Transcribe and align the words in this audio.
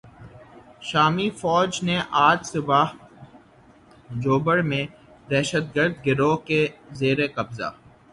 شامی 0.81 1.27
فوج 1.39 1.71
نے 1.83 1.97
آج 2.27 2.39
صبح 2.45 2.85
"جوبر" 4.21 4.57
میں 4.69 4.85
دہشتگرد 5.29 5.93
گروہ 6.05 6.35
کے 6.47 6.61
زیر 6.99 7.19
قبضہ 7.35 7.69